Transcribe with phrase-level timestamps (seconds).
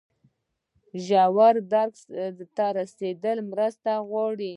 [1.05, 1.95] ژور درک
[2.55, 4.49] ته رسیدل مرسته غواړي.